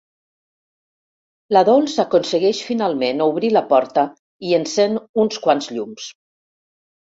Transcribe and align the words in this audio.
La 1.57 1.61
Dols 1.67 1.97
aconsegueix 2.05 2.63
finalment 2.69 3.23
obrir 3.27 3.53
la 3.59 3.63
porta 3.75 4.07
i 4.51 4.57
encén 4.61 4.99
uns 5.27 5.41
quants 5.47 5.73
llums. 5.79 6.11